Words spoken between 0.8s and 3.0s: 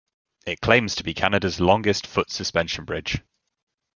to be Canada's longest foot suspension